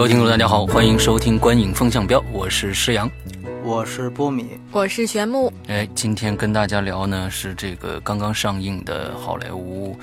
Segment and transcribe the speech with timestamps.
[0.00, 3.06] 各位听众，大家好，欢迎收听《观影风向标》，我是施阳。
[3.62, 5.52] 我是波米，我是玄木。
[5.66, 9.94] 哎，今天跟大家聊呢是这个刚刚上映的好莱坞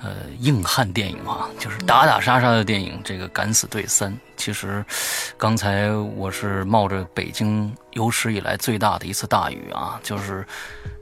[0.00, 3.00] 呃硬汉电影啊，就是打打杀杀的电影。
[3.02, 4.84] 这个《敢死队三》，其实
[5.36, 10.44] 刚才我是冒着北京有史以来最大的一次大雨啊，就是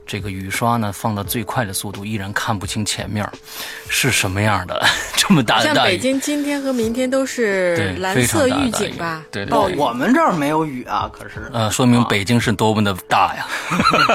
[0.05, 3.27] 这个雨刷呢放到最快的速度，依然看不清前面
[3.89, 4.83] 是什么样的。
[5.27, 9.23] 这么大的大雨，像北京今天和明天都是蓝非常色预警吧？
[9.31, 9.75] 对对暴雨。
[9.75, 13.47] 我们这儿没有雨啊，可是呃，说明北京是多么的大呀！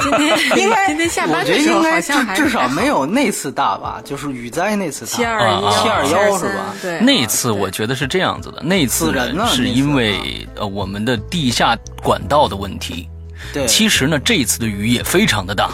[0.03, 5.11] 今天 应该今天下班的时候得应该好像还至至少没有那次大吧，就是雨灾那次大。
[5.11, 6.75] 七二啊幺、七二幺是吧？
[6.81, 13.09] 对，那次我觉得是这样子的，那次死人呢是因为呃我们的地下管道的问题。
[13.55, 15.71] 对，其实呢，这一次的雨也非常的大，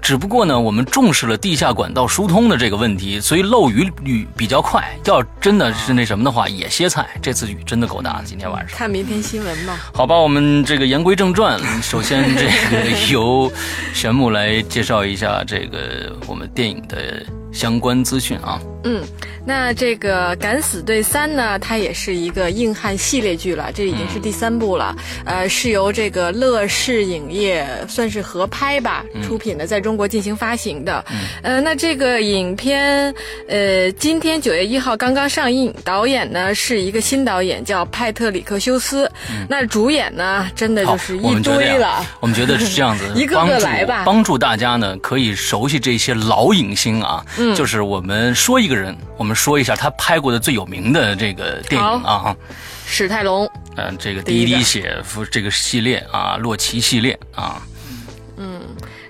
[0.00, 4.96] 只不过呢，我们重视了地下管道疏通的这个问题，所以漏雨率比较快。
[5.04, 7.08] 要真的是那什么的话，也歇菜。
[7.20, 8.78] 这次雨真的够大，今天晚上。
[8.78, 9.76] 看明天新闻吧。
[9.92, 13.52] 好吧，我们这个言归正传，首先这个 由
[13.92, 17.20] 玄木来介绍一下这个我们电影的
[17.52, 18.60] 相关资讯啊。
[18.88, 19.04] 嗯，
[19.44, 24.96] 那这个《敢死队三》呢，它也是一个硬汉系列剧了，这已经是第三部了。
[25.26, 31.04] 呃，是由这个乐视影业算是合拍吧出品的，在中国进行发行的。
[31.42, 33.14] 呃，那这个影片，
[33.46, 39.10] 呃，今天九月一号刚刚上映，导演呢是一个新导演，叫派特里克修斯。
[39.50, 42.02] 那主演呢，真的就是，一堆了。
[42.20, 47.22] 我们觉得是这样子， 一个个来吧帮助大家呢可以熟悉这些老影星啊。
[47.38, 52.34] 嗯，就是我们说一个人，我们说一下他拍过的最有名的这个电影啊。
[52.86, 54.96] 史泰龙，嗯、这个第一滴血
[55.30, 57.60] 这个系列啊，洛奇系列啊，
[58.38, 58.62] 嗯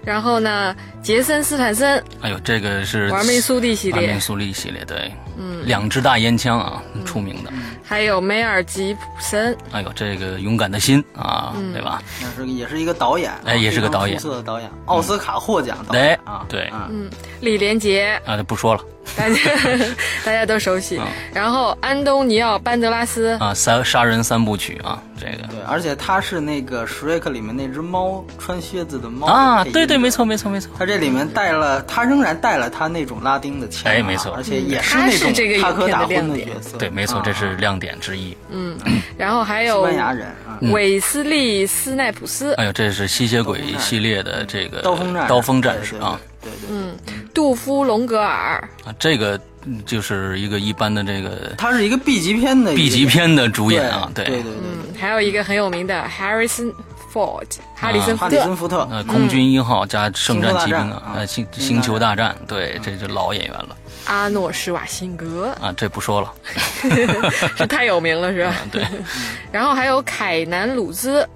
[0.05, 4.01] 然后呢，杰森斯坦森，哎呦，这个是玩命苏蒂系列。
[4.01, 7.53] 玩命，苏利系列，对，嗯，两支大烟枪啊，出名的。
[7.85, 12.03] 还有梅尔吉普森，哎呦，这个勇敢的心啊，对吧？
[12.23, 14.19] 那是也是一个导演啊，哎也是个导演。
[14.19, 16.71] 色的导演，奥斯卡获奖导对演啊，对。
[16.91, 18.81] 嗯，李连杰，啊，就不说了
[19.17, 19.37] 大家
[20.25, 20.99] 大家都熟悉。
[20.99, 21.07] 嗯。
[21.33, 25.47] 然后安东尼奥·班德拉斯，啊，三杀人三部曲啊，这个。
[25.49, 30.71] 对，而且他是那个史瑞克里面那只猫穿靴子的猫啊，对对，没错没错没错。
[30.79, 34.33] 他这里面带了，他仍然带了他那种拉丁的腔啊，哎没错。
[34.35, 37.23] 而且也是那个影插科片的打诨的角色，对，没错，啊。
[37.25, 38.37] 这是亮点之一。
[38.51, 38.77] 嗯
[39.17, 54.37] 然后还有西有班牙人啊，韦斯利·斯奈普斯，哎呦，这是吸血鬼系列的这个刀锋战士刀锋战士啊，对对对，对杜夫·隆格尔，啊，这个嗯就是一个一般的这个他是一个 B 级片的 B 级片的主演啊，对对。
[54.37, 56.73] 对对，嗯，还有一个很有名的 Harrison
[57.13, 63.77] Ford，哈里森哈福特，里森福特，呃，空军一号加圣战骑兵啊，呃，星星星球球大战，对，这就老演员了。
[64.05, 66.33] 阿诺·施瓦辛格，啊，这不说了，
[67.57, 68.55] 这太有名了是吧？
[68.73, 68.87] 对，
[69.53, 71.29] 然后还有凯南·鲁兹，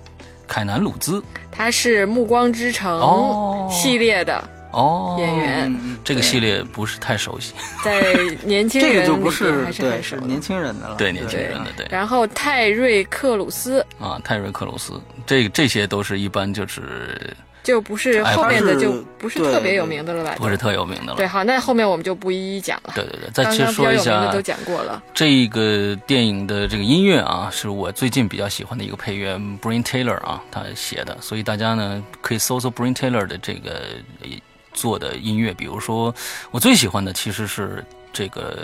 [0.46, 1.22] 凯南鲁兹。
[1.54, 4.42] 他是《暮光之城哦》系列的
[4.72, 7.53] 哦，演员，这个系列不是太熟悉，
[7.84, 10.27] 在年轻这个就不人里边是还是对是很熟。
[10.27, 20.34] 年轻人的了，对年轻人的对然后泰瑞克鲁斯啊，泰瑞克鲁斯，这这些都是一般就是就不是哎后面的就不是特别有名的了吧？
[20.37, 21.16] 不是特有名的了。
[21.16, 22.93] 对，好，那后面我们就不一一讲了。
[22.94, 25.00] 对对对，再刚其实说一下都讲过了。
[25.15, 33.83] 这个电影的这个音乐啊，是我最近比较喜欢的一个配乐，Brain Taylor 啊，他写的，所以大家呢可以搜搜 Brain Taylor 的这个
[34.22, 34.28] 呃
[34.72, 36.15] 做的音乐，比如说
[36.50, 38.57] 我最喜欢的其实是这个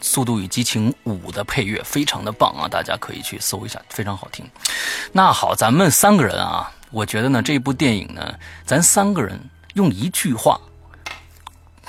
[0.04, 4.44] 《速度与激情五》的配乐，非常的棒啊，大家可以去搜一下，非常好听。
[5.12, 8.34] 那好，咱们三个人啊，我觉得呢这部电影呢，
[8.66, 9.40] 咱三个人
[9.74, 10.60] 用一句话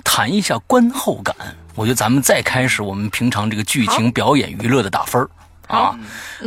[0.04, 1.36] 谈一下观后感。
[1.76, 5.30] 我觉得咱们再开始我们平常这个剧情表演娱乐的打分儿
[5.68, 6.00] 啊。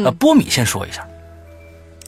[0.02, 1.06] 呃，波米先说一下。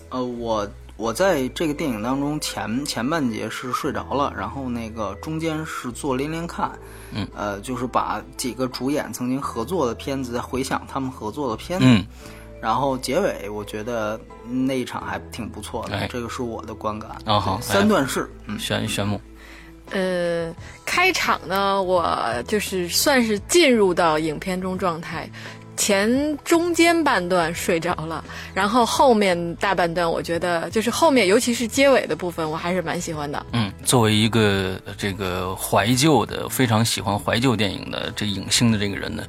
[0.08, 0.66] 呃，我
[1.00, 6.70] 我在这个电影当中前前半节是睡着了，然后那个中间是做连连看，
[7.10, 12.04] 嗯，呃，就是把几个主演曾经合作的片子回想他们合作的片子，嗯，
[12.60, 16.06] 然后结尾我觉得那一场还挺不错的，哎。
[16.06, 17.10] 这个是我的观感。
[17.24, 19.18] 啊好三段式，嗯，玄玄木，
[19.92, 20.54] 呃，
[20.84, 22.04] 开场呢，我
[22.46, 25.30] 就是算是进入到影片中状态。
[25.80, 28.22] 前中间半段睡着了，
[28.52, 33.46] 然后后面大半段，我觉得就是后面，尤其是结尾的部分，我还是蛮喜欢的。
[33.52, 39.24] 嗯，作为一个这个怀旧的非常喜欢怀旧电影的这影星的这个人呢，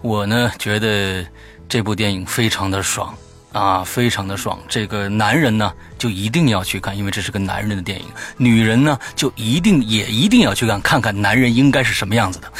[0.00, 1.24] 我呢觉得
[1.68, 3.16] 这部电影非常的爽。
[3.52, 4.58] 啊，非常的爽！
[4.68, 8.06] 这个男人呢，就一定要去看，因为这是个男人的电影。
[8.36, 12.50] 女人呢，就一定也一定要去看，看看男人应该是什么样子的。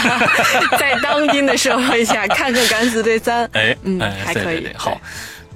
[0.78, 4.68] 在当今的社会下，看看《敢死队三》，哎，嗯，还可以。
[4.76, 5.00] 好，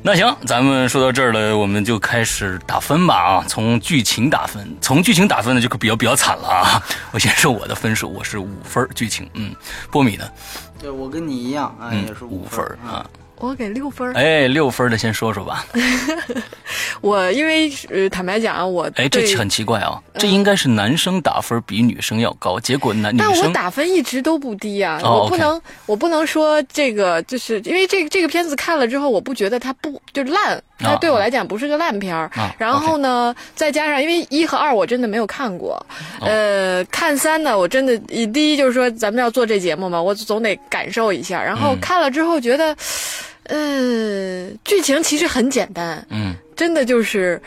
[0.01, 3.45] 那行，咱们说到这儿了，我们就开始打分吧啊！
[3.47, 6.83] 从剧情打分，从剧情打分呢，就比较比较惨了啊！
[7.13, 9.55] 我先说我的分数，我是五分剧情，嗯，
[9.91, 10.27] 波米呢？
[10.81, 13.05] 对，我跟你一样啊，也是五分啊。
[13.39, 15.67] 我给六分哎，六分的先说说吧。
[17.01, 32.31] 我因为呃，坦白讲，我哎，这很奇怪啊，这应该是男生打分比女生要高，结果男女生，但我打分一直都不低啊，我不能，我不能说这个，就是因为这个这个片子看了之后，我不觉得它不就烂，它对我来讲不是个烂片儿。
[32.59, 35.85] 然后呢，再加上因为一和二我真的没有看过，
[36.21, 41.43] 呃，看三呢，我真的第一就是说咱们要做这节目嘛，我总得感受一下。
[41.43, 42.77] 然后看了之后觉得。
[43.47, 47.39] 呃，剧情其实很简单，嗯，真的就是，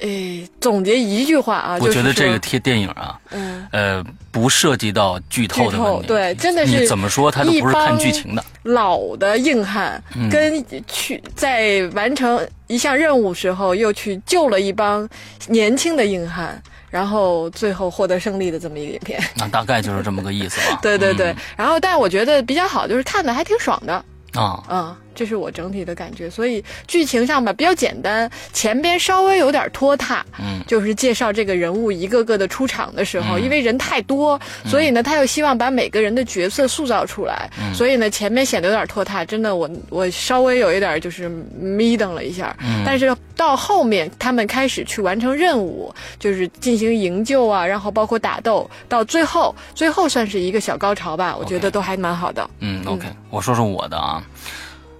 [0.00, 8.44] 呃，总结一句话啊，我觉得这个贴电影啊，嗯，呃，不涉及到剧透的问题，对，真的是怎么说他都不是看剧情的。
[8.62, 15.08] 老的硬汉跟去在完成一项任务时候，又去救了一帮
[15.48, 16.60] 年轻的硬汉，
[16.90, 19.22] 然后最后获得胜利的这么一个影片。
[19.36, 20.78] 那大概就是这么个意思吧。
[20.82, 23.94] 对对对，然后但我觉得比较好，就是看的还挺爽的
[24.34, 24.96] 啊，嗯。
[25.16, 41.28] 这是我整体的感觉，所以剧情上吧比较简单，前边稍微有点拖沓，嗯，就是介绍这个人物一个个的出场的时候，因为人太多，所以呢他又希望把每个人的角色塑造出来，所以呢前面显得有点拖沓，真的我我稍微有一点就是
[41.58, 42.54] 眯瞪了一下，
[42.84, 52.48] 但是到后面他们开始去完成任务，就是进行营救啊，然后包括打斗，到最后最后算是一个小高潮吧，我觉得都还蛮好的。
[52.60, 54.22] 嗯，OK，我说说我的啊。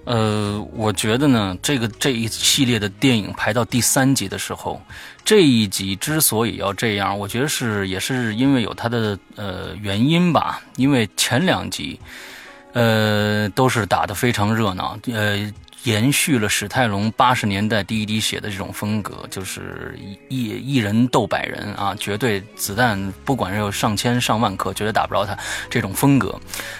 [0.07, 4.81] 呃，我觉得呢，这个这一系列的电影排到第三集的时候，
[5.25, 10.61] 这一集之所以要这样，我觉得是也是因为有它的呃原因吧。
[10.77, 11.99] 因为前两集，
[12.71, 15.51] 呃，都是打得非常热闹，呃。
[15.83, 19.97] 延续了史泰龙八十年代第一滴血的这种风格，就是
[20.27, 25.37] 一一人斗百人啊，绝对子弹不管是有上千上万颗，绝对打不着他
[25.69, 26.37] 这种风格。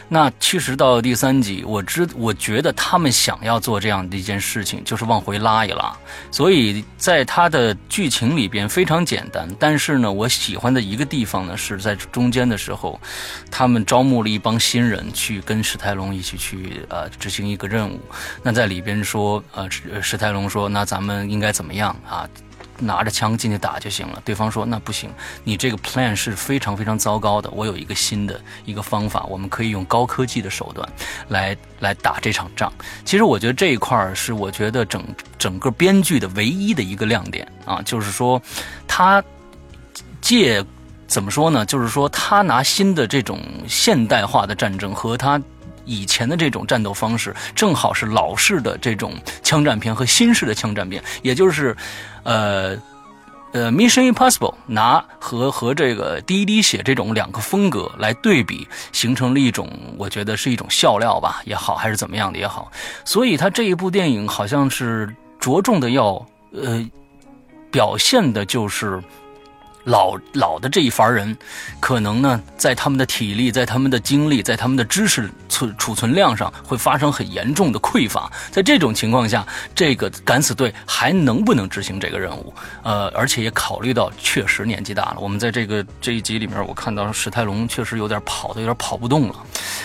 [0.10, 5.96] 那其实到第三集，我知我觉得他们想要做这样的一件事情，就是往回拉一拉。
[6.32, 13.00] 所以在他的剧情里边非常简单，但是呢，我喜欢的一个地方呢是在中间的时候，
[13.52, 18.02] 他们招募了一帮新人去跟史泰龙一起去呃执行一个任务。
[18.44, 18.87] 那在里边。
[18.88, 22.26] 别人说呃史史泰龙说那咱们应该怎么样啊？
[22.80, 24.22] 拿着枪进去打就行了。
[24.24, 25.10] 对方说那不行，
[25.44, 27.50] 你这个 plan 是非常非常糟糕的。
[27.50, 30.88] 我有一个新的一个方法，我们可以用高科技的手段
[31.28, 32.72] 来来打这场仗。
[33.04, 35.04] 其实我觉得这一块是我觉得整
[35.38, 38.42] 整个编剧的唯一的一个亮点啊，就是说
[38.88, 39.22] 他
[40.22, 40.64] 借
[41.08, 41.66] 怎么说呢？
[41.66, 45.42] 就是说他拿新的这种现代化的战争和他。
[45.88, 51.76] 以前的这种战斗方式，正好是老式的这种枪战片和新式的枪战片，也就是，
[52.24, 52.78] 呃，
[53.54, 62.72] 呃，Mission Impossible 拿和和这个第一滴血这种两个风格来对比，形成了一种我觉得是一种笑料吧也好，还是怎么样的也好，
[63.06, 66.86] 所以他这一部电影好像是着重的要呃
[67.72, 69.02] 表现的就是。
[69.88, 71.36] 老老的这一伐人，
[71.80, 78.30] 可能呢，在他们的体力、在他们的精力、在他们的知识存储存量上，会发生很严重的匮乏。
[78.52, 82.54] 在这种情况下，这个敢死队还能不能执行这个任务？
[82.84, 85.20] 呃，而且也考虑到确实年纪大了。
[85.20, 89.36] 我们在这个这一集里面，我看到史泰龙确实有点跑的有点跑不动了。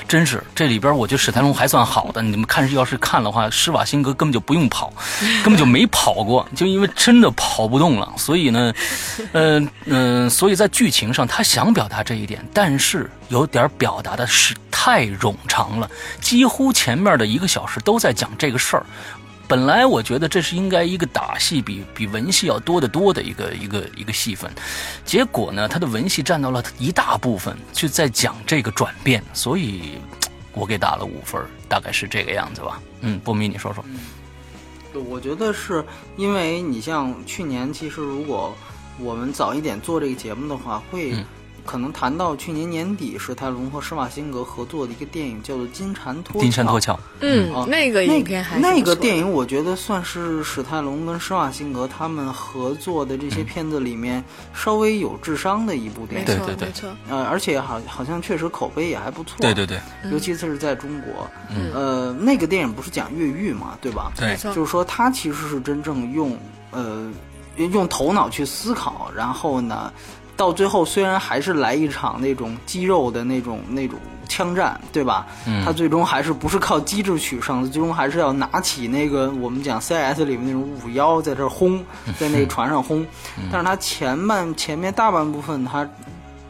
[0.08, 2.20] 真是这里边，我觉得史泰龙还算好的。
[2.20, 4.92] 你们看，要是看的话，施瓦辛格根本就不用跑，
[5.44, 8.12] 根本就没跑过，就因为真的跑不动了。
[8.16, 8.74] 所以呢，
[9.30, 9.70] 嗯。
[9.94, 18.86] 嗯，所以在剧情上，他想表达这一点，但是有点表达的是太冗长了，几乎前面的一个小时都在讲这个事儿。
[19.46, 24.50] 本来我觉得这是应该一个打戏比比文戏要多得多的一个一个一个戏份，
[25.04, 29.98] 结果呢，他的文戏占到了一大部分，就在讲这个转变，所以
[30.54, 32.80] 我给打了五分，大概是这个样子吧。
[33.02, 33.84] 嗯，波米，你说说。
[34.94, 35.84] 我觉得是
[36.16, 38.56] 因为你像去年，其实如果。
[39.02, 41.14] 我们早一点做这个节目的话，会
[41.64, 46.38] 可能谈到去年年底史泰龙和施瓦辛格合作的一个电影，叫做《金蝉脱壳》。
[46.42, 56.26] 金蝉脱壳，嗯，啊那个影片还是那个电影，我觉得算是史泰龙跟施瓦辛格他们合作的这些片子里面稍微有智商的一部电影。
[56.26, 59.36] 没错对对对没错，呃，而且好好像确实口碑也还不错。
[59.38, 59.78] 对对对
[60.10, 61.30] 尤其是在中国。
[61.54, 64.10] 嗯呃，那个电影不是讲越狱嘛，对吧？
[64.16, 66.36] 对没，错就是说他其实是真正用
[66.72, 67.08] 呃
[67.56, 69.92] 用头脑去思考，然后呢，
[70.36, 75.26] 到最后虽然还是来一场那种肌肉的那种那种枪战，对吧？
[75.46, 81.84] 嗯他最终还是不是靠机智取胜，最终还是要拿起那个我们讲 CS 里面那种五幺在这儿轰，
[82.18, 83.06] 在那个船上轰。
[83.52, 85.88] 但是他前半前面大半部分他。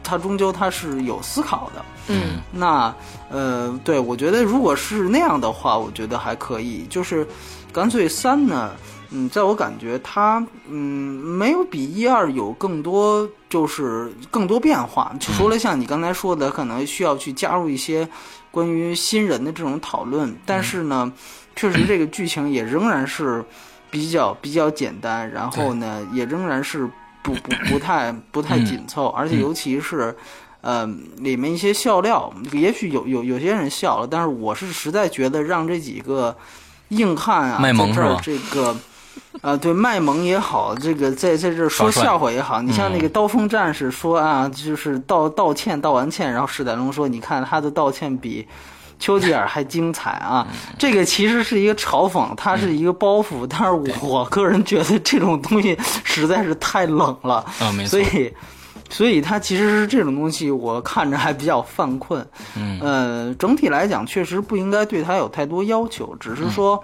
[0.05, 2.93] 他终究他是有思考的，嗯那
[3.29, 6.85] 呃，对我觉得如果是那样的话，我觉得还可以。
[6.89, 7.25] 就是
[7.71, 8.71] 干脆三呢，
[9.13, 15.15] 嗯，在我感觉它嗯没有比一二有更多就是更多变化。
[15.19, 18.07] 就除了像你刚才说的，可能需要去加入一些
[18.51, 21.11] 关于新人的这种讨论，但是呢，
[21.55, 23.43] 确实这个剧情也仍然是
[23.89, 26.89] 比较比较简单，然后呢，也仍然是
[27.21, 30.15] 不不不太不太紧凑，而且尤其是。
[30.65, 30.85] 呃，
[31.17, 36.33] 里面一些笑料，也许有有有些人笑了，但是我是实在觉得让这几个
[36.87, 38.77] 硬汉啊，卖萌在这儿是吧这个，
[39.41, 48.47] 啊，对，卖萌也好，这个在在这儿说笑话也好，你像那个嗯刀锋战士说啊，就是道道歉道完歉，然后史泰龙说，你看他的道歉比。
[48.99, 50.47] 丘吉尔还精彩啊！
[50.53, 58.33] 嗯这个其实是一个嘲讽，它是一个包袱，但是我个人觉得这种东西实在是太冷了，啊，没错所，以，
[58.89, 62.25] 所以它其实是这种东西，我看着还比较犯困。
[62.55, 66.81] 嗯呃，整体来讲，确实不应该对它有太多要求，只是说，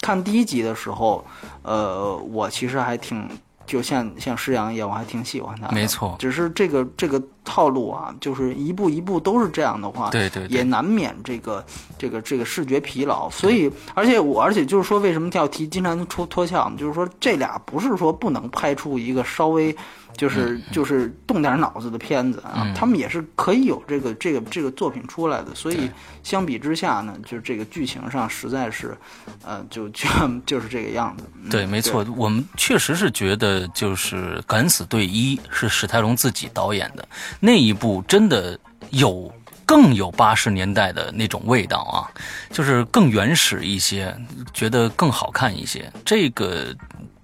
[0.00, 1.24] 看第一集的时候，
[1.62, 3.28] 呃，我其实还挺。
[3.68, 5.74] 就像像施洋一样，我还挺喜欢他的。
[5.74, 11.62] 没错只是这个这个套路啊，就是一步一步都是这样的话，对对对，也难免这个
[11.98, 13.28] 这个这个视觉疲劳。
[13.28, 16.76] 所以，而且我而且就是说，为什么要提金蝉脱脱壳呢？
[16.78, 19.76] 就是说，这俩不是说不能拍出一个稍微
[20.18, 25.54] 就是就是动点脑子的片子啊，嗯他们也是可以有这个这个这个作品出来的。
[25.54, 25.88] 所以
[26.22, 28.94] 相比之下呢，就是这个剧情上实在是，
[29.42, 30.06] 呃，就就
[30.44, 31.24] 就是这个样子。
[31.42, 37.08] 嗯对，没错，我们确实是觉得，就是《敢死队一》是史泰龙自己导演的
[37.38, 38.58] 那一部，真的
[38.90, 39.32] 有
[39.64, 42.10] 更有八十年代的那种味道啊，
[42.50, 44.14] 就是更原始一些，
[44.52, 45.90] 觉得更好看一些。
[46.04, 46.74] 这个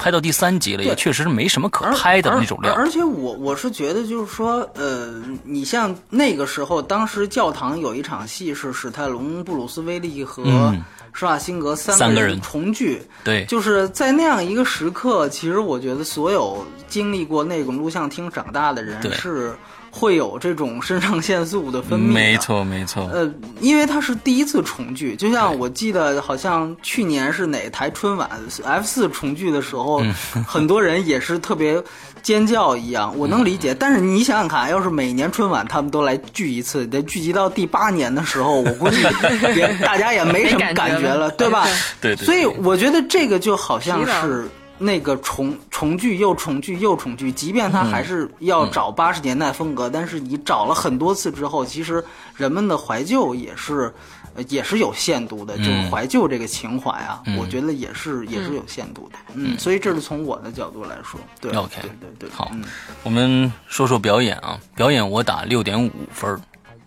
[0.04, 2.74] 拍到第三集了，也确实是没什么可拍的那种料。
[2.74, 10.84] 而而且我我是觉得，就是说，呃，你像那个时候，当时教堂有一场戏是史泰龙、布鲁斯威利和嗯
[11.14, 19.56] 施瓦辛格三个人重聚，对，就是在那样一个时刻，其实我觉得所有经历过那种录像厅长大的人对是
[19.96, 22.12] 会有这种肾上腺素的分泌的。
[22.12, 28.28] 没错没错，呃，因为它是第一次重聚，就像我记得好像去年是哪台春晚
[28.64, 30.12] F 四重聚的时候，嗯
[30.44, 31.80] 很多人也是特别
[32.22, 33.74] 尖叫一样，我能理嗯解。
[33.74, 39.00] 但是你想想看，要是每年春晚他们都来聚一次，得聚集到第八年的时候，我估计
[39.54, 41.68] 也大家也没什么感觉了觉了，对吧？
[42.00, 42.26] 对对。
[42.26, 44.48] 所以我觉得这个就好像是
[44.78, 47.90] 那个重重聚又重聚又重聚，即便他嗯。
[47.90, 52.04] 还是要找八十年代风格，但是你找了很多次之后，其实
[52.36, 53.92] 人们的怀旧也是。
[54.36, 57.36] 呃也是有限度的，就是嗯怀旧这个情怀啊，嗯。
[57.38, 62.64] 我觉得也是也是有限度的，嗯，所以这是从我的角度来说，对 OK 对对对，好嗯。
[63.04, 66.40] 我们说说表演啊，表演我打六点五分儿，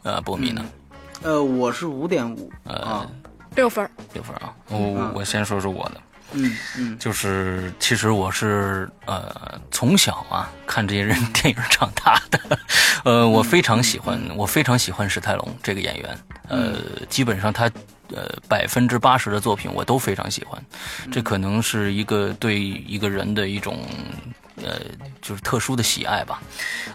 [0.03, 0.65] 呃，波米呢？
[1.21, 3.07] 呃，我是五点五呃啊，
[3.55, 4.53] 六分儿，六分儿啊。
[4.67, 6.01] 我我先说说我的，
[6.33, 12.59] 嗯嗯就是其实我是呃从小啊看这些人电影长大的，
[13.03, 16.75] 呃，我非常喜欢，我非常喜欢史泰龙这个演员，呃，
[17.09, 17.69] 基本上他。
[18.15, 20.57] 呃，百分之八十的作品我都非常喜欢，
[21.11, 23.85] 这可能是一个对一个人的一种
[24.63, 24.79] 呃，
[25.21, 26.41] 就是特殊的喜爱吧。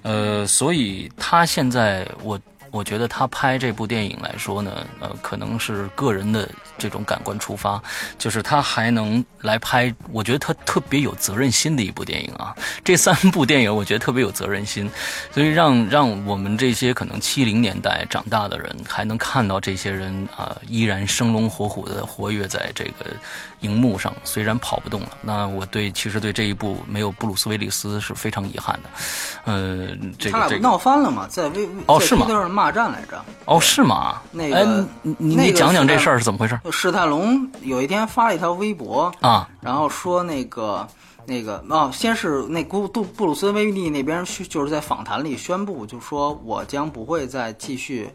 [0.01, 2.41] 呃，所以他现在我
[2.73, 6.49] 我觉得他拍这部电影来说呢，呃，可能是个人的
[6.79, 7.81] 这种感官出发，
[8.19, 12.57] 就是他还能来拍，我觉得他特别有责任心的一部电影啊。
[12.83, 14.91] 这三部电影我觉得特别有责任心，
[15.31, 23.07] 所以让让我们这些可能七零年代长大的人还能看到这些人啊、依然生龙活虎的活跃在这个
[23.61, 25.11] 荧幕上，虽然跑不动了。
[25.21, 28.91] 那我对其实对这一部没有布鲁斯威利斯是非常遗憾的。
[29.45, 29.89] 呃，
[30.19, 32.27] 这他俩不个这个闹翻了嘛，在微在哦是吗
[32.63, 33.21] 骂战来着。
[33.47, 34.23] 哦是吗？
[34.31, 39.49] 那个哎，你你讲讲这事儿是怎么回事史泰龙有一天发了一条微博，啊？
[39.61, 40.87] 然后说那个
[41.27, 48.09] 那个哦，先是那古杜布鲁斯威利那边就是在访谈里宣布，就说我将不会再继续。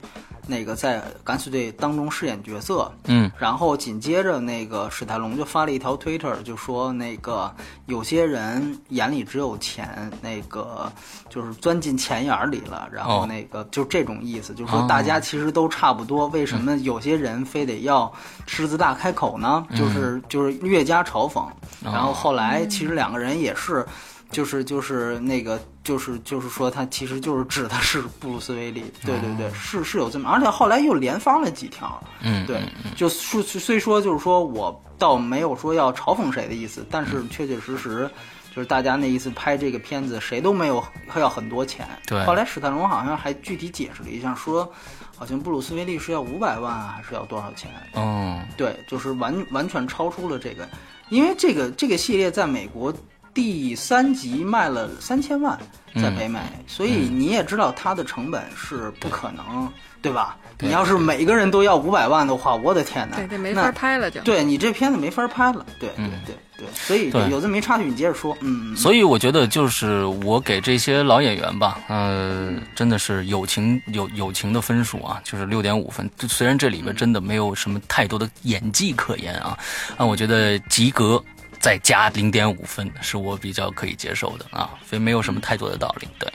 [0.48, 7.54] 那个在敢死队当中饰演角色，嗯，然后紧接着那个史泰龙就发了一条推特，就说那个
[7.86, 10.92] 有些人眼里只有钱，那个
[11.30, 18.12] 就是钻进钱眼里了，然后那个就这种意思，就说大家其实都差不多，为什么有些人非得要
[18.46, 19.66] 狮子大开口呢？
[19.78, 21.46] 就是就是越加嘲讽，
[21.84, 23.86] 然后后来其实两个人也是。
[24.30, 32.62] 就是就是那个就是就是说他其实就是指的是布鲁斯威利，对对对，是是有这么，而且后来又连发了几条，嗯，对，
[32.96, 38.10] 就虽虽说就是说我倒没有说要嘲讽谁的意思，但是确确实实
[38.54, 40.84] 就是大家那意思拍这个片子谁都没有
[41.16, 44.70] 要很多钱，对，后来史泰龙好像还具体解释了一下，说
[45.16, 47.72] 好像布鲁斯威利是要五百万还是要多少钱？
[47.94, 50.68] 嗯，对，就是完完全超出了这个，
[51.08, 52.94] 因为这个这个系列在美国。
[53.38, 55.56] 第三集卖了三千万，
[55.94, 60.36] 在北美，所以你也知道它的成本是不可能，对吧？
[60.60, 64.20] 你要是每个人都要五百万的话，我的天哪，对，这没法拍了就。
[64.22, 68.76] 对你这片子没法拍了，对对对对，所以有这么一插曲，你接着说，嗯。
[68.76, 76.10] 所以我觉得就是我给这些老演员吧，呃，真的是友情有友情的分数啊，就是六点五分。
[76.28, 79.56] 虽然这里边真的没有什么太多的演技可言啊，
[79.96, 81.24] 啊，我觉得及格。
[81.68, 86.08] 再加零点五分是我比较可以接受的啊，所以没有什么太多的道理。
[86.18, 86.32] 对，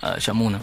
[0.00, 0.60] 呃，小木呢？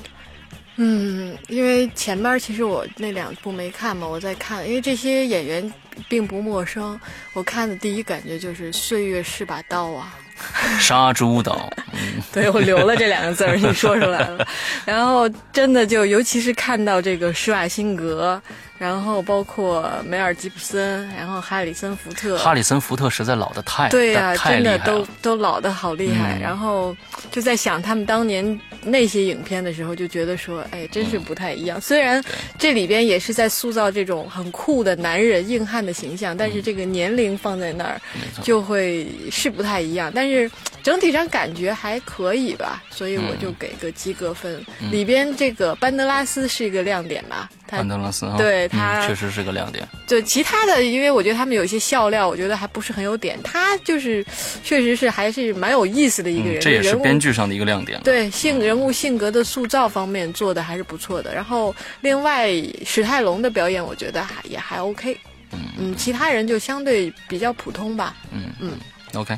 [0.76, 5.74] 嗯，因为前边其实我那两部没看嘛，我在看，因为这些演员
[6.10, 7.00] 并不陌生。
[7.32, 10.14] 我看的第一感觉就是“岁月是把刀啊”，
[10.78, 11.72] 杀猪刀。
[11.94, 14.46] 嗯对我留了这两个字儿，你说出来了。
[14.84, 18.42] 然后真的就，尤其是看到这个施瓦辛格。
[18.78, 26.38] 然后包括梅尔吉普森，然后哈里森福特，哈里森福特实在老的太对呀，真的都都老的好厉害。
[26.42, 26.96] 然后
[27.32, 31.80] 就在想他们当年那些影片的时候，就觉得说，哎，真是不太一样。
[31.80, 32.22] 虽然
[32.58, 38.02] 这里边也是在塑造这种很酷的男人、硬汉的形象，但是这个年龄放在那儿，
[38.44, 40.12] 就会是不太一样。
[40.14, 40.52] 但是
[40.84, 44.64] 整体上感觉还可以吧，所以我就给个及格分。
[44.92, 47.50] 里边这个班德拉斯是一个亮点吧。
[47.68, 49.88] 班德拉斯啊，对他确实是个亮点。
[50.08, 53.42] 对其他的，因为我觉得他们有一些笑料，我觉得还不是很有点。
[53.44, 54.26] 他就是，
[54.64, 56.62] 确实是还是蛮有意思的一个人。
[56.62, 58.00] 这也是编剧上的一个亮点。
[58.04, 61.34] 对性人物性格的塑造方面做的还是不错的。
[61.34, 62.50] 然后另外
[62.86, 65.20] 史泰龙的表演，我觉得还也还 OK。
[65.52, 68.16] 嗯嗯，其他人就相对比较普通吧。
[68.32, 68.74] 嗯嗯
[69.14, 69.36] ，OK，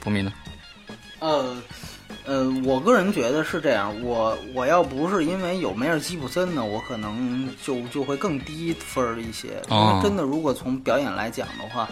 [0.00, 0.32] 不明呢？
[1.18, 1.56] 呃。
[2.26, 3.94] 呃，我个人觉得是这样。
[4.02, 9.62] 我我要不是因为有梅尔吉普森呢，我可能就就会更低分一些。
[9.70, 11.88] 因为真的，如果从表演来讲的话，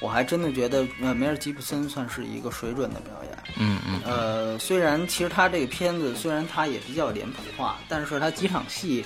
[0.00, 3.38] 我还真的觉得呃梅尔吉普森算是一个水准的表演。
[3.58, 4.00] 嗯嗯。
[4.04, 9.04] 呃，虽然其实他这个片子虽然他也比较脸谱化，但是他几场戏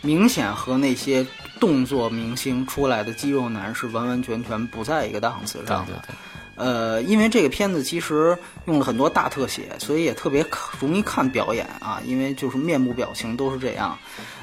[0.00, 1.24] 明显和那些
[1.60, 6.02] 动作明星出来的肌肉男是完完全全不在一个档次上的。
[6.62, 10.46] 呃，因为这个片子其实用了很多大特写，所以也特别
[10.78, 12.00] 容易看表演啊。
[12.06, 13.98] 因为就是面部表情都是这样。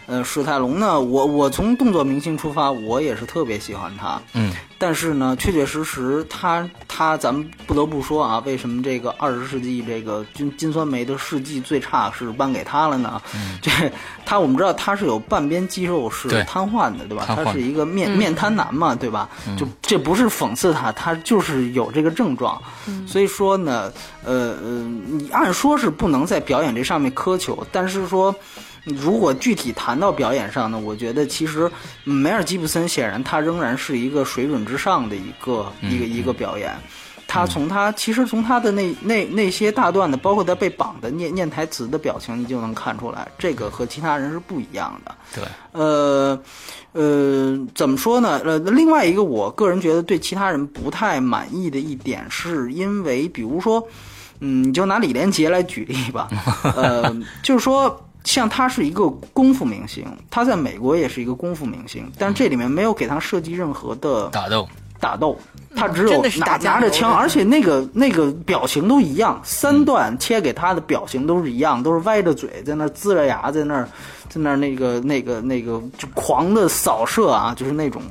[0.05, 4.21] 呃，史泰龙呢，我我从动作明星出发，我也是特别喜欢他。
[4.33, 4.51] 嗯。
[4.81, 13.21] 但是呢，确确实实，他他，咱们不得不说啊，为什么这个二十世纪这个金金酸梅的世纪最差是颁给他了呢？
[13.35, 13.59] 嗯。
[13.61, 13.69] 这
[14.25, 17.25] 他我们知道他是有半边肌肉是瘫痪的，对吧？
[17.27, 19.29] 他是一个面面瘫男嘛，对吧？
[19.57, 22.59] 就这不是讽刺他，他就是有这个症状。
[22.87, 23.05] 嗯。
[23.05, 23.91] 所以说呢，
[24.23, 24.69] 呃呃，
[25.07, 28.33] 你按说是不能在表演这上面苛求，但是说。
[28.97, 31.69] 如果具体谈到表演上呢，我觉得其实
[32.03, 36.73] 梅尔吉布森显然他仍然是一个水准之上的一个一个一个表演。
[37.31, 45.15] 他从他其实从他的那那那些大段的，包括他被绑的念念台词的表情，你就能看出来，这个和其他人是不一样的。
[45.35, 46.41] 对，呃
[46.93, 48.41] 呃，怎么说呢？
[48.43, 53.87] 呃，另外一个我个人觉得对其他人不太满意的一点，是因为比如说，
[54.39, 56.29] 嗯，你就拿李连杰来举例吧，
[56.75, 58.03] 呃， 就是说。
[58.23, 64.67] 像他是一个功夫明星，他在美国也是一个功夫明星，但这里面没有给他设计任何的打斗，
[64.99, 65.37] 打斗，
[65.75, 73.87] 他只有拿拿着枪，而且那个那个表情都一样，三段切给他的表情都是一样，都是歪着嘴在那呲着牙在那儿
[74.27, 78.01] 在那儿那个那个那个就狂的扫射啊，就是那种。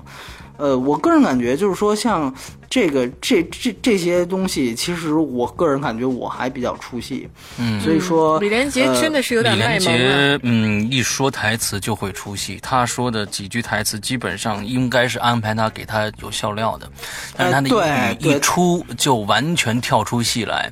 [0.56, 2.34] 呃，我个人感觉就是说，像
[2.70, 7.26] 这个这这这些东西，其实我个人感觉我还比较出戏，
[7.58, 9.98] 嗯所以说李连杰真的是有点李连卖萌了。
[10.36, 12.58] 杰，嗯，一说台词就会出戏。
[12.62, 16.90] 他说的几句台词，基本上应该是安排他给他有笑料的，
[17.36, 20.70] 但是他的哎对对一语一出就完全跳出戏来。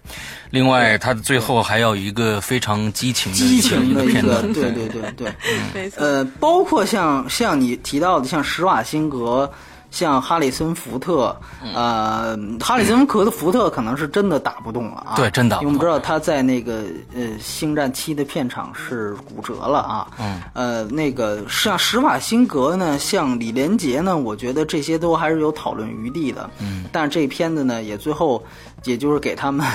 [0.51, 5.33] 另外，他的最后还要有一个非常激情的激情的一个片，段，对对对对。
[5.75, 9.51] 没错，呃，包括像像你提到的，像施瓦辛格，
[9.97, 11.73] 像哈里森福特，嗯。
[11.75, 16.83] 呃，哈里森福特福特可能是真的打不动了啊，对真的因为我们知道他在那个
[17.15, 28.45] 呃《星战七》的片场是骨折了啊，嗯，呃，那个像施瓦辛格呢，像李连杰呢，我觉得这些都还是有讨论余地的，嗯，但是这片子呢，也最后
[28.85, 29.67] 也就是给他们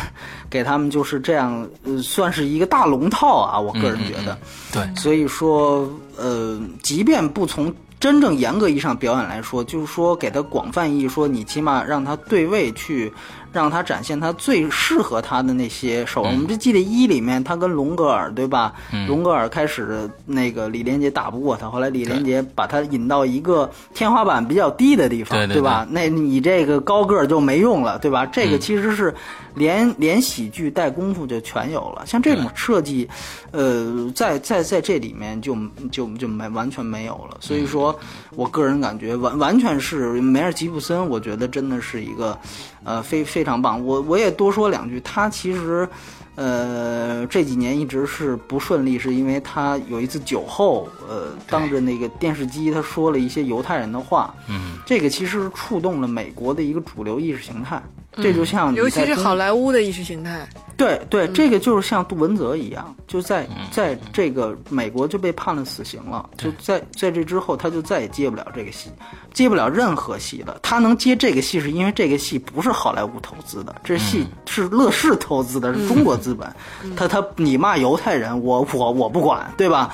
[0.52, 4.38] 给他们就是这样，呃，算是一个大龙套啊，我个人觉得。
[4.72, 13.14] 对，所以说，呃，即便不从真正严格意义上表演来说，就是说给他广泛意义说，你起码让他对位去，
[13.52, 16.22] 让他展现他最适合他的那些手。
[16.22, 18.74] 我们就记得一里面他跟龙格尔对吧？
[19.08, 25.88] 龙格尔开始那个李连杰打不过他，后来李连杰把他引到一个天花板比较低的地方，对对吧？
[25.90, 28.26] 那你这个高个儿就没用了，对吧？
[28.26, 29.14] 这个其实是
[29.56, 32.06] 连连喜剧带功夫就全有了。
[32.06, 33.08] 像这种设计，
[33.52, 35.58] 呃，在在在这里面就
[35.92, 37.38] 就就没完全没有了。
[37.40, 37.98] 所以说
[38.36, 42.38] 我个人感觉完完全是梅尔吉布森，我觉得真的是一个
[42.84, 43.84] 呃非非常棒。
[43.84, 45.88] 我我也多说两句，他其实。
[46.36, 57.84] 呃，这几年一直是不顺利，是因为他有一次酒后，呃，当着那个电视机，他说了一些犹太人的话，嗯，这个其实触动了美国的一个主流意识形态，
[58.18, 60.48] 这就像你尤其是好莱坞的意识形态。
[60.78, 68.90] 对对，这个就是像杜文泽一样，就在在这个美国就被判了死刑了，就在在这之后，他就再也接不了这个戏，
[69.32, 70.58] 接不了任何戏了。
[70.64, 76.52] 他能接这个戏，是因为这个戏不是好莱坞投资的，这戏是乐视投资的，是中国资本。
[76.96, 79.94] 他他你骂犹太人，我我我不管，对吧？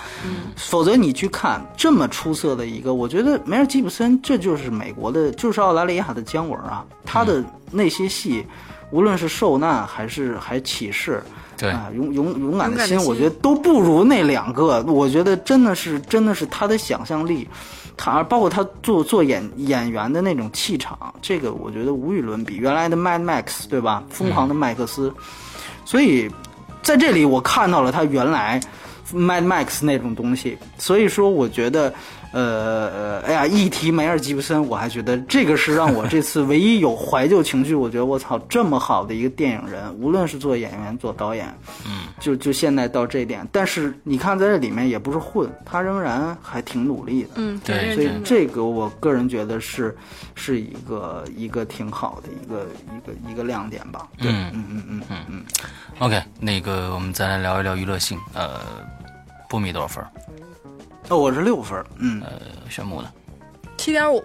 [0.56, 8.46] 否则你去看这么出色的一个，我觉得梅尔吉普森这就是美国的，就是澳大利亚的姜文啊，他的那些戏。
[8.90, 11.22] 无论是受难还是还启示，
[11.58, 14.82] 对啊，勇勇勇敢的心，勇敢的心我觉得都不如那两个。
[14.84, 17.46] 我觉得真的是真的是他的想象力，
[17.98, 22.56] 他包括他做做演演员的那种气场，这个我觉得无与伦比。
[22.56, 24.02] 原来的 Mad Max 对吧？
[24.10, 25.14] 疯狂的麦克斯，
[25.84, 26.32] 所以
[26.82, 28.58] 在这里我看到了他原来
[29.14, 30.58] Mad Max 那种东西。
[30.78, 31.94] 所以说，我觉得。
[32.32, 37.74] 呃呃，哎呀，一提梅尔吉布森，我还觉得这个是让我这次唯一有怀旧情绪。
[37.74, 41.48] 我觉得我操，这么好的一个电影人，无论是做演员做导演，
[41.86, 47.30] 嗯，就就现在到这点，但是你看在这里面也不是混，他仍然还挺努力的。
[47.36, 48.10] 嗯，对所以。
[48.24, 49.96] 这个我个人觉得是
[50.36, 54.08] 是一个一个挺好的一个一个一个亮点吧。
[54.18, 55.44] 对，嗯嗯嗯嗯嗯嗯。
[56.00, 58.20] OK，那个我们再来聊一聊娱乐性。
[58.34, 58.60] 呃，
[59.50, 60.12] 波米多少分儿？
[61.10, 62.32] 哦，我是六分儿，嗯，呃，
[62.70, 63.10] 玄牧呢？
[63.78, 64.24] 七点五，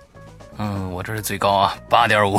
[0.59, 2.39] 嗯，我这是最高啊，八点五。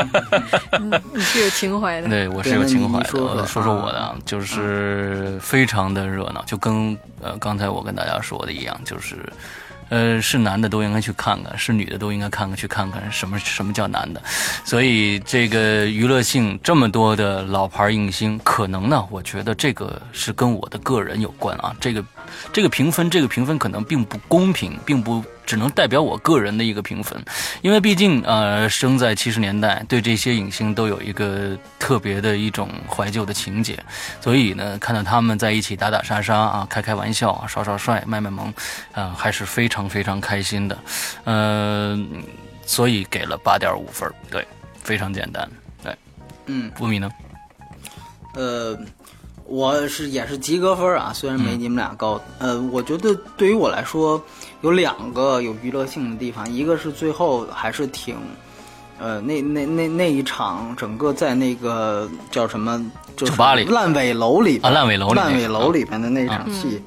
[1.14, 2.08] 你是有情怀的。
[2.08, 3.08] 对，我是有情怀的。
[3.46, 9.16] 说说我的，啊，就是非常的热闹，就跟呃刚才我跟大家说的一样，就是。
[9.88, 14.20] 呃，是男的都应该去看看，是女的都应该看看去看看什么什么叫男的，
[14.64, 22.04] 所以这个娱乐性这么多的老牌影星，可能呢，我觉得这个是跟我的个人有关啊，这个
[22.52, 27.22] 这个评分，这个评分可能并不公平，并不只能代表我个人的一个评分，
[27.62, 33.78] 因为毕竟呃，生在七十年代，对这些影星都有一个特别的一种怀旧的情节，
[34.20, 38.52] 所以呢，看到他们在一起打打杀杀啊，开开玩笑啊，耍耍帅，卖卖萌，
[38.92, 40.78] 啊、还是非常非常开心的，
[41.24, 41.98] 呃，
[42.64, 44.46] 所以给了八点五分，对，
[44.82, 45.48] 非常简单，
[45.82, 45.96] 对，
[46.46, 47.08] 嗯，布米呢？
[48.34, 48.78] 呃，
[49.48, 52.20] 我是也是及格分儿啊，虽然没你们俩高。
[52.38, 54.20] 呃，我觉得对于我来说，
[54.62, 58.16] 有两个有娱乐性的地方，一个是最后还是挺，
[58.98, 62.84] 呃，那那那那一场整个在那个叫什么，
[63.16, 66.82] 就是酒吧里烂尾楼里啊烂尾楼里烂尾楼里面的那一场戏，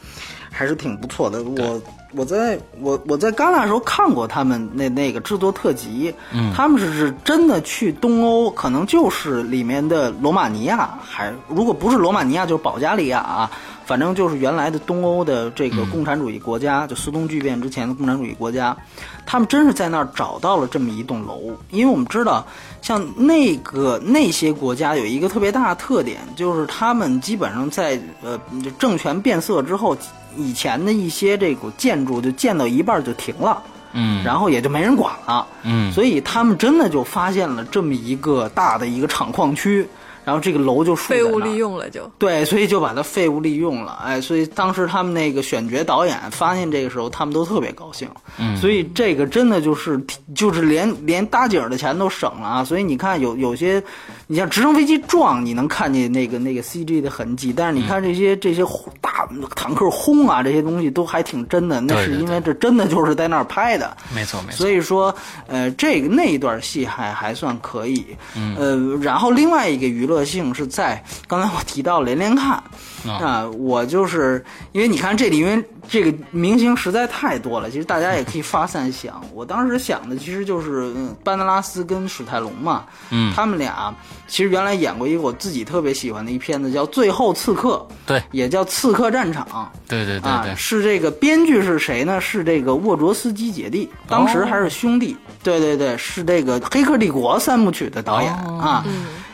[0.51, 1.41] 还是挺不错的。
[1.43, 1.81] 我
[2.13, 6.51] 我在我我在戛纳的时候看过他们那那个制作特辑，嗯。
[6.55, 13.51] 他们是是真的去东欧，可能就是里面的罗马尼亚，还如果不是罗马尼亚就是保加利亚啊，
[13.89, 18.77] 反正就是原来的东欧的这个共产主义国家，就苏东剧变之前的共产主义国家，
[19.25, 22.45] 他们真是在那儿找到了这么一栋楼，因为我们知道，
[22.83, 28.39] 像那个那些国家有一个特别大的特点，就是他们基本上在呃
[28.77, 29.97] 政权变色之后，
[30.37, 33.59] 以前的一些这个建筑就建到一半就停了。
[33.93, 34.23] 嗯。
[34.23, 35.91] 然后也就没人管了，嗯。
[35.91, 39.89] 所以他们真的就发现了这么一个大的一个厂矿区，
[40.29, 42.07] 然后这个楼就竖废物利用了就。
[42.19, 48.55] 对，所以就把它废物利用了，哎，所以当时他们那个选角导演发现这个时候，他们都特别高兴，嗯。
[48.55, 49.99] 所以这个真的就是
[50.35, 53.81] 就是连连搭景的钱都省了啊，所以你看有有些，
[54.27, 58.63] 你像直升飞机撞，你能看见那个那个 CG 的痕迹，但是你看这些、这些
[59.01, 64.57] 大坦克轰啊，这些东西都还挺真的，那是因为这真的就是在那儿拍的，没错没错。
[64.57, 65.13] 所以说，
[65.47, 72.61] 呃，这个那一段戏还还算可以，嗯，呃，然后另外一个娱乐性是在刚才我提到连连看，
[73.07, 79.21] 啊、我就是因为你看这里因为这个明星实在太多了，其实大家也可以发散想。
[79.33, 83.93] 我当时想的其实就是嗯班德拉斯跟史泰龙嘛，嗯他们俩
[84.27, 89.45] 其实原来演过一个我自己特别喜欢的一片子叫《最后刺客》，对也叫《刺客战场》。
[89.89, 92.19] 对对对是这个编剧是谁呢？
[92.21, 95.17] 是这个沃卓斯基姐弟，当时还是兄弟。
[95.41, 98.85] 对对对，是这个《黑客帝国》三部曲的导演、哦啊。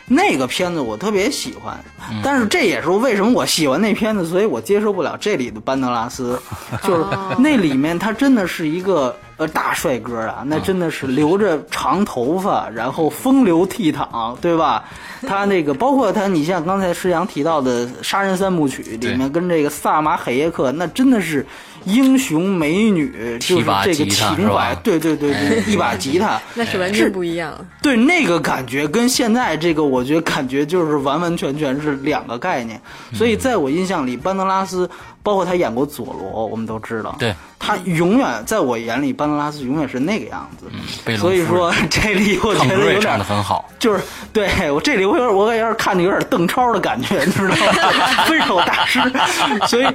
[0.08, 1.84] 那个片子我特别喜欢，
[2.24, 6.40] 但是这也是为什么我喜欢那片子，所以我接受不了这里的班德拉斯，
[6.84, 7.06] 就是
[7.40, 14.84] 那里面他真的是一个呃大帅哥啊，那真的是留着长头发，然后风流倜傥，对吧？
[15.28, 21.44] 他那个包括他，你像刚才施阳提到的《杀人三部曲》里面跟这个萨马海耶克，那真的是
[21.86, 26.42] 英雄美女，就是这个情怀，对对对对，一把吉他。
[26.56, 27.54] 那是完全不一样。
[27.82, 32.80] 对那个感觉跟现在这个，我觉得感觉就是完完全全是两个概念。
[33.14, 34.90] 所以在我印象里，班德拉斯，
[35.26, 40.68] 包括他演过佐罗，我们都知道，对，他永远在我眼里，班德拉斯永远是那个样子。
[41.08, 44.00] 嗯所以说 这里我觉得有点很好，就是
[44.32, 48.26] 对我这里我有点我有点看着有点邓超的感觉， 你知道吗？
[48.30, 49.02] 分手大师，
[49.68, 49.88] 所以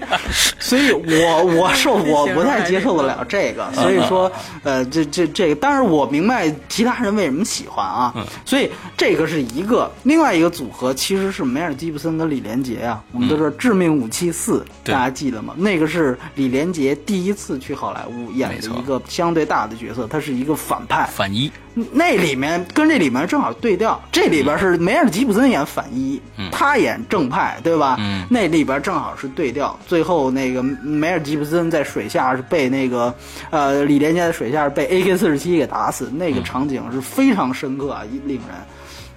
[0.58, 4.30] 所以我我受我不太接受得了这个，所以说
[4.64, 8.12] 呃这这这个，当然我明白其他人为什么喜欢啊，
[8.44, 14.92] 所以这个是一个，另外一个组合其实是梅尔吉布森跟李连杰啊，我们都知道《致命武器四》，对。
[14.92, 15.52] 大家记得吗？
[15.58, 21.52] 那个是李连杰第一次去好莱坞演的一个相对大的角色，他是一个反派，反一，
[21.92, 26.18] 那里面跟这里面正好对调，这里边是梅尔吉普森演反一，
[26.50, 27.98] 他演正派，对吧？
[28.00, 29.78] 嗯那里边正好是对调。
[29.86, 33.14] 最后那个梅尔吉普森在水下是被那个
[33.50, 38.56] 呃李连杰在水下是被 AK 四十七给打死，那个场景是非常深刻啊，令人。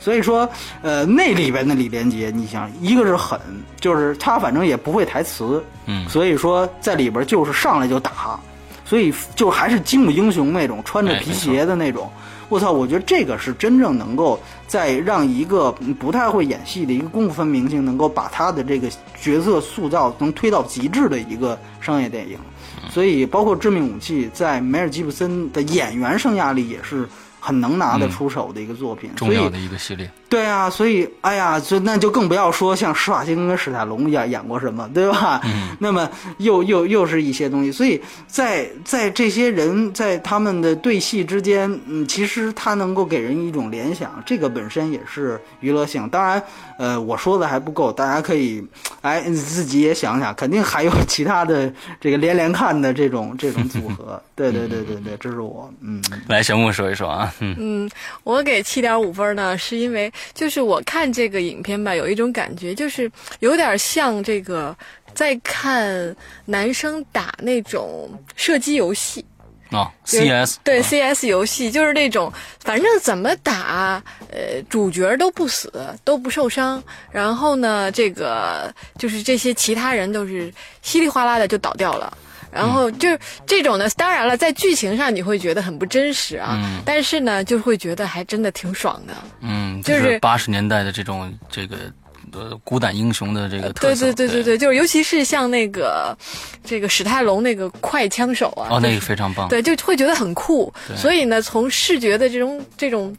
[0.03, 0.49] 所以说，
[0.81, 3.39] 呃，那里边的李连杰，你想，一个是狠，
[3.79, 8.37] 就是他反正也不会台词，嗯所以说在里边就是上来就打，
[8.83, 12.11] 所以就还是精武英雄那种，穿着皮鞋的那种。
[12.49, 14.37] 我操，我觉得这个是真正能够
[14.67, 22.37] 在让一个嗯不太会演戏的一个功夫分明星，能够把他的这个角色塑造能推到极致的一个商业电影。
[22.91, 27.07] 所以，包括《致命武器》在梅尔吉布森的演员生涯里也是
[27.43, 29.11] 很能拿得出手的一个作品。
[29.17, 30.09] 重要的一个系列。
[30.29, 35.41] 对啊，所以哎呀，就那就更不要说像施瓦辛格跟史泰龙演演过什么，对吧？
[35.43, 46.07] 嗯那么又又又是一些东西，所以在在这些人在他们的对戏之间，嗯，其实他能够给人一种联想，这个本身也是娱乐性。
[46.09, 46.41] 当然，
[46.79, 48.65] 呃，我说的还不够，大家可以
[49.01, 54.21] 哎自己也想想，肯定还有其他的这个连连看的这种这种组合。
[54.35, 56.01] 对对对对对，这是我嗯。
[56.27, 57.91] 来，小木说一说啊，嗯嗯，
[58.23, 64.75] 我给七点五分呢，是因为就是我看这个影片吧，有一种感觉，就是有点像这个
[65.13, 66.15] 在看
[66.45, 69.23] 男生打那种射击游戏。
[69.71, 76.83] 啊就是，CS 对啊 CS 游戏就是那种，反正怎么打，呃，主角都不死，都不受伤。
[77.11, 82.15] 然后呢，这个就是这些其他人都是稀里哗啦的就倒掉了。
[82.53, 86.81] 然后就是这种呢，当然了，在剧情上你会觉得很不真实啊，嗯。
[86.85, 89.13] 但是呢，就会觉得还真的挺爽的。
[89.41, 91.77] 嗯，就就是八十年代的这种这个
[92.31, 94.43] 呃孤胆英雄的这个特对色，对对对。
[94.43, 96.15] 对对，就是尤其是像那个
[96.63, 100.71] 这个史泰龙那个快枪手啊，哦，那个非常棒，对，就会觉得很酷。
[100.87, 100.95] 对。
[100.95, 103.15] 所以呢，从视觉的这种这种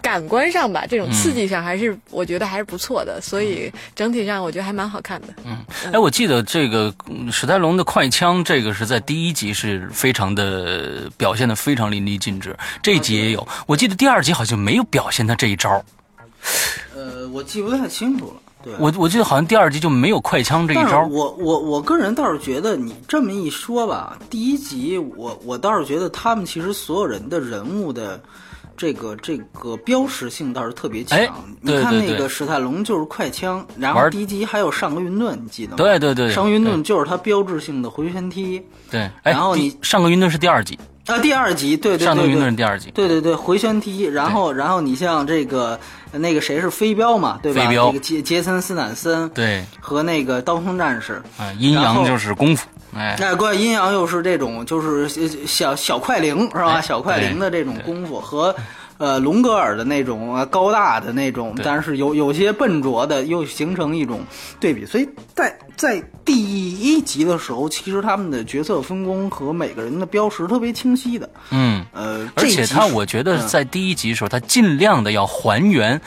[0.00, 3.20] 感官上吧，这种刺嗯激上，还是、我觉得还是不错的。
[3.20, 5.28] 所以整体上，我觉得还蛮好看的。
[5.44, 5.56] 嗯
[5.92, 13.46] 哎，我记得这个嗯史泰龙的快枪，这个是在第一集是非常的表现的非常淋漓尽致，这一集也有。
[13.66, 15.84] 我记得第二集好像没有表现他这一招，
[16.94, 18.34] 呃，我记不太清楚了。
[18.60, 21.06] 对，我我记得好像第二集就没有快枪这一招。
[21.06, 28.20] 我我我个人倒是觉得你这么一说吧，第一集我我倒是觉得他们其实所有人的人物的
[28.78, 31.18] 这个这个标识性倒是特别强。
[31.18, 31.28] 哎
[31.60, 35.76] 你看那个史泰龙就是快枪，然后玩第一集还有上个运盾，你记得吗？
[35.76, 38.64] 对对对，上个运对盾就是他标志性的回旋踢。
[38.88, 45.80] 对，哎，然后你上个云盾是第二集，啊，第二集，对对上头云对对顿第二集，对对对，回旋踢，然后然后你像这个
[46.12, 47.62] 那个谁是飞镖嘛，对吧？
[47.62, 56.74] 飞镖这个杰杰森斯坦森对，和那个刀锋战士，啊，阴阳就是功夫，哎，那怪阴阳又是这种就是呃小小快灵是吧？
[56.74, 58.54] 哎小快灵的这种功夫和。
[58.98, 64.20] 呃，隆格尔的那种呃高大的那种，但是有有些笨拙的，又形成一种
[64.60, 64.84] 对比。
[64.84, 66.34] 所以在在第
[66.80, 71.30] 一集的时候，其实他们的角色分工和每个人的标识特别清晰的。
[71.50, 76.00] 嗯，呃，而且他，我觉得嗯在第一集的时候，他尽量的要还原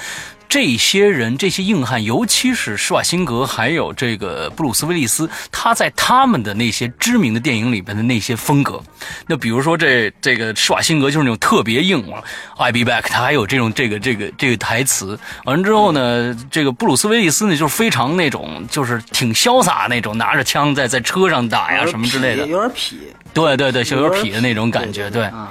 [0.52, 8.84] 这些人、这些硬汉，尤其是施瓦辛格还有这个布鲁斯威利斯，他在他们的那些知名的电影里边的那些风格。
[9.28, 12.22] 那比如说这这个施瓦辛格就是那种特别硬嘛
[12.58, 15.18] ，I'll be back，他还有这种这个这个这个台词。
[15.46, 22.46] 完了之后呢，这个布鲁斯威利斯呢就是非常那种就是挺潇洒那种，拿着枪在在车上打呀什么之类的。
[22.46, 22.96] 有点痞，
[23.34, 25.24] 对对对，有点痞的那种感觉，对。
[25.28, 25.50] 啊。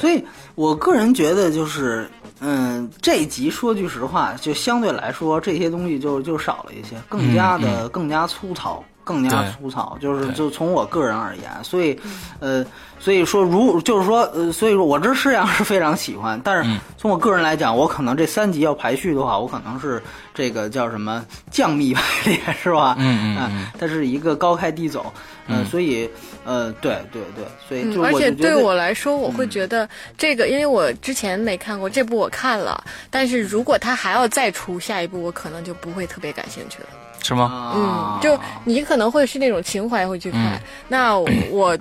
[0.00, 0.24] 所以
[0.54, 2.08] 我个人觉得就是，
[2.40, 8.82] 嗯，这一集说句实话，就相对来说这些东西就就少了一些，更加的、更加粗糙。
[9.02, 11.98] 更加粗糙，就是就从我个人而言，所以，
[12.38, 12.64] 呃，
[13.00, 20.02] 所以说如就是说，呃，所以说我这式样是非常喜欢，但嗯是从我个人来讲，我可能这三集要排序的话，我可能是
[20.34, 22.94] 这个叫什么降密排列是吧？
[22.98, 25.12] 嗯嗯啊嗯它是一个高开低走，
[25.48, 26.08] 呃，嗯所以，
[26.44, 36.88] 呃，对对对，所以嗯，就而且对我就觉得我来说，我会觉得这个，因为我之前没看过这部，我看了，但是如果他还要再出下一部，我可能就不会特别感兴趣了。
[37.22, 37.44] 是吗？
[37.44, 41.18] 啊嗯，就你可能会是那种情怀会去看，嗯那
[41.50, 41.78] 我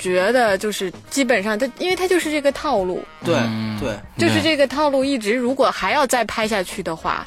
[0.00, 3.78] 觉得就是基本上，它因为它就是这个套路，对嗯。
[3.78, 7.26] 对，就是这个套路一直，如果还要再拍下去的话，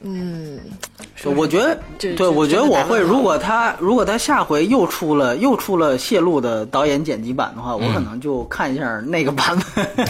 [0.00, 0.60] 嗯
[1.32, 9.86] 我觉得，对我觉得我会，如果他如果他下回又出了又出了泄露的导演剪辑版的话，我可能就看一下那个版本。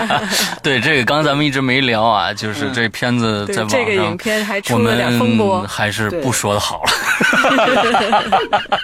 [0.62, 5.60] 对，这个刚才咱们一直没聊啊，就是这片子在网上，对这个影片还我出了点风波。
[5.66, 6.90] 还是不说的好了。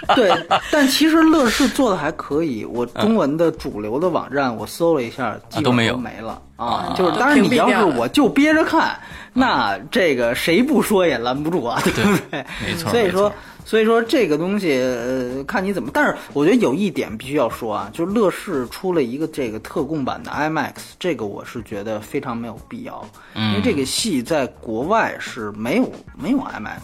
[0.15, 0.31] 对，
[0.71, 2.65] 但其实乐视做的还可以。
[2.65, 6.93] 我中文的主流的网站我搜了一下，基本上都没有没了啊啊。
[6.97, 8.99] 就是当然你要是我就憋着看，
[9.31, 12.45] 那这个谁不说也拦不住啊，对不对？
[12.65, 13.31] 没错所以说。
[13.67, 15.91] 所以说这个东西，呃，看你怎么。
[15.93, 26.79] 但是我觉得有一点必须要说啊，就是乐视出了一个这个特供版的 IMAX，这个我是觉得非常没有必要，因为这个戏在国外是没有没有 IMAX。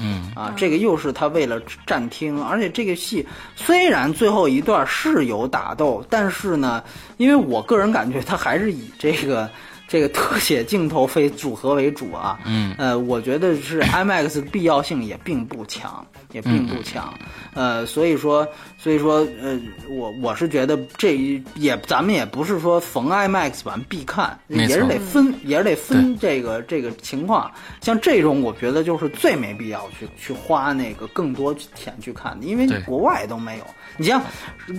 [0.00, 0.30] 嗯。
[0.34, 6.82] 啊，这个又是他为了暂停，而且这个戏虽然最后一段是有打斗，但是呢，
[7.16, 9.48] 因为我个人感觉他还是以这个
[9.88, 12.74] 这个特写镜头非组合为主啊，嗯。
[12.78, 17.12] 呃，我觉得是 IMAX 的必要性也并不强，也并不强，
[17.54, 18.46] 呃，所以说，
[18.76, 27.50] 所以说，呃，我我是觉得这一也咱们也不是说逢 IMAX 版必看，也是得分，也是得分这个这个情况。
[27.80, 33.64] 像这种，我觉得就是最没必要去去花那个更多钱去看的，因为国外都没有。
[33.98, 34.22] 你像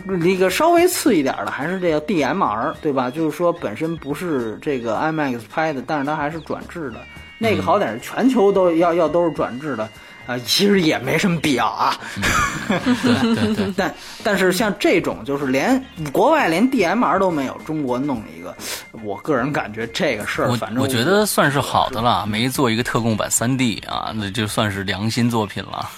[0.06, 3.10] 那个稍微次一点的，还是这个 DMR，对吧？
[3.10, 6.99] 就是说本身不是这个 IMAX 拍的，但是它还是转制的。
[7.39, 9.88] 那个好歹是全球都要要都是转制的
[10.27, 11.97] 啊、其实也没什么必要啊。
[12.67, 18.55] 对对对， 但但是像这种就是连国外连 DMR 都没有，中国弄一个，
[19.03, 25.89] 我个人感觉这个事儿，反正我觉得算是好的了，没做一个特供版三 D 啊，那就算是良心作品了。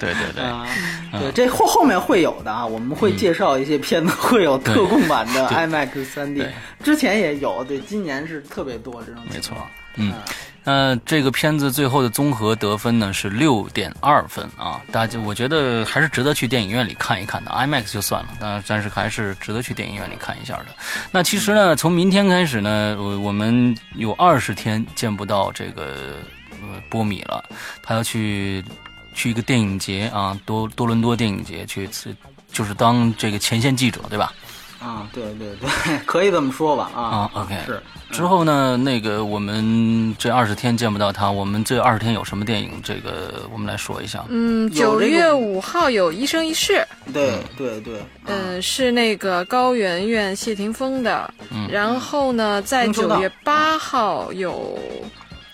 [0.00, 0.66] 对对对，啊，
[1.12, 6.52] 对，这后后面会有的啊，我们会介绍一些片子会有特供版的 IMAX 3D，对
[6.82, 9.68] 之前也有，对，今年是特别多这种情没错况。
[9.96, 10.12] 嗯，
[10.64, 20.66] 那这个片子最后的综合得分呢是六点二分啊，大家我觉得还是值得去电影院里看一看的，IMAX 就算了，但但是还是值得去电影院里看一下的。
[21.10, 26.16] 那其实呢，从明天开始呢，我我们有二十天见不到这个
[26.50, 27.44] 呃波米了，
[27.82, 28.64] 他要去
[29.14, 31.88] 去一个电影节啊，多多伦多电影节去，
[32.52, 34.32] 就是当这个前线记者，对吧？
[34.82, 42.72] 啊，对对对，可以这么说吧啊啊，OK 是之后呢，那个我们这二十天见不到他，我们这二十天有什么电影？
[42.82, 44.24] 这个我们来说一下。
[44.28, 51.32] 嗯，九月五号有《一生一世》，对对对，啊嗯，是那个高圆圆、谢霆锋的。
[51.50, 54.78] 嗯然后呢，在九月八号有《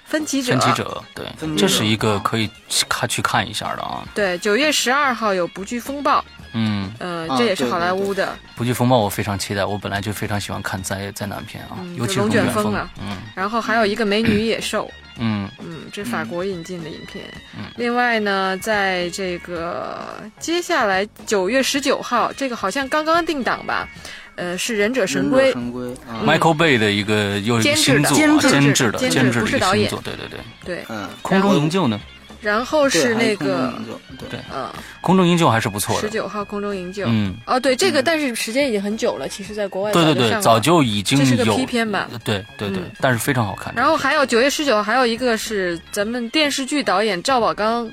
[0.04, 2.50] 分歧者》，分歧者，对分，歧者这是一个可以
[2.88, 4.02] 看去看一下的啊。
[4.14, 6.18] 对，九月十二号有《不惧风暴》，
[6.52, 8.36] 嗯，呃，啊这也是好莱对对对坞的。
[8.56, 14.86] 不惧风暴我非常期待，我本来就非常喜欢看灾灾难片啊，嗯尤其是龙卷风啊嗯然后还有一个《美女野兽》，
[15.18, 17.24] 嗯嗯，这法国引进的影片。
[17.56, 23.88] 嗯另外呢，在这个接下来九月十九号，这个好像刚刚定档吧，
[24.34, 25.50] 呃，是《忍者神龟者》。
[25.52, 32.00] 神龟啊，，Michael Bay 的一个又一个监制的新作啊，监制监制的监制的不是导演一个新作，对对对，对，嗯，空中营救呢？
[32.40, 33.74] 然后是那个
[34.18, 37.04] 对对呃，空中营救还是不错的，十九号空中营救。
[37.06, 42.08] 嗯，哦，对，这个但是时间已经很久了，其实在国外对对对，早就上了早就已经这是个有 P 片吧？
[42.24, 43.72] 对对对嗯，但是非常好看。
[43.76, 47.90] 然后还有九月十九，还有一个是咱们电视剧导演赵宝刚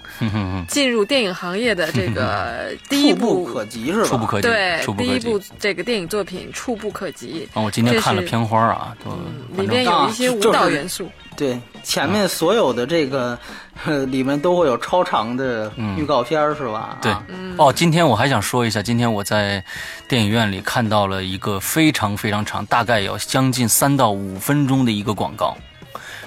[0.68, 4.08] 进入电影行业的这个第一触不部，可及是吧？
[4.08, 5.42] 触不可及，对第一部。
[5.60, 8.96] 这个电影作品《触不可及啊，我今天这是看了片花啊，
[9.58, 11.10] 里面有一些舞蹈元素。
[11.36, 13.38] 对，前面所有的这个，
[13.86, 16.98] 呃， 里面都会有超长的预告片儿是吧？
[17.02, 17.12] 对。
[17.12, 17.24] 啊，
[17.58, 19.64] 哦，今天我还想说一下，今天我在
[20.08, 25.56] 电影院里看到了一个非常非常长，大概有将近三到五分钟的一个广告，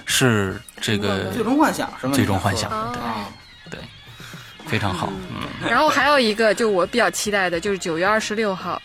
[0.04, 2.12] 是这个最终幻想是吗？
[2.14, 3.28] 最终幻想哦对啊，
[3.70, 3.80] 对，
[4.66, 5.68] 非常好，嗯。
[5.68, 8.80] 然后还有一个，就我比较期待的，就是九月二十六号，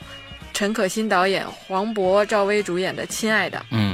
[0.53, 3.57] 陈可辛导演、黄渤、赵薇主演的《亲爱的》。
[3.71, 3.92] 嗯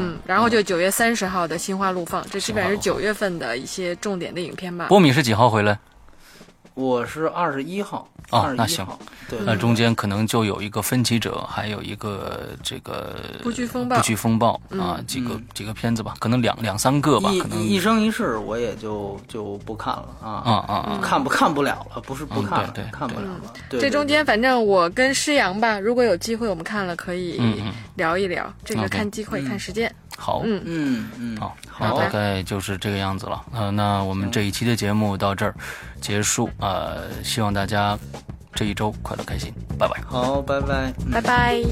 [0.00, 4.86] 嗯然后就九月三十号的《心花怒放》，这基本上是九月份的一些重点的影片吧。
[4.88, 5.78] 波米是几号回来？
[6.74, 8.86] 我是二十一号，哦那行，
[9.28, 23.52] 对，那中间可能就有一个分歧者，还有一个这个不惧风暴不惧风暴啊，嗯几个嗯几个片子吧，可能两两三个吧，可能一一生一世我也就就不看了啊啊啊啊，看不看不了了，不是不看了，嗯对对看不了了。
[23.68, 27.40] 对这中间反正我跟施阳吧，如果有机会我们看了可以
[27.96, 29.92] 聊一聊，这个看机会看时间。
[30.16, 33.42] 好，嗯嗯嗯，好，好那大概就是这个样子了。
[33.54, 35.54] 呃，那我们这一期的节目到这儿
[35.98, 36.50] 结束。
[36.58, 37.98] 呃，希望大家
[38.54, 40.00] 这一周快乐开心拜拜。
[40.06, 40.92] 好拜拜。
[41.12, 41.62] 拜拜。